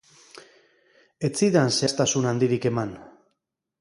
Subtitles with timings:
[1.29, 2.95] Ez zidan zehaztasun handirik eman.